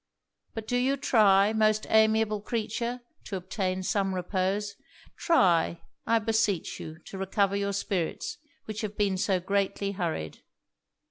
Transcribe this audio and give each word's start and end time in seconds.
But 0.55 0.67
do 0.67 0.77
you 0.77 0.97
try, 0.97 1.53
most 1.53 1.85
amiable 1.87 2.41
creature! 2.41 3.01
to 3.25 3.35
obtain 3.35 3.83
some 3.83 4.15
repose 4.15 4.73
Try, 5.15 5.83
I 6.07 6.17
beseech 6.17 6.79
you, 6.79 6.97
to 7.05 7.19
recover 7.19 7.55
your 7.55 7.73
spirits, 7.73 8.39
which 8.65 8.81
have 8.81 8.97
been 8.97 9.15
so 9.15 9.39
greatly 9.39 9.91
hurried.' 9.91 10.41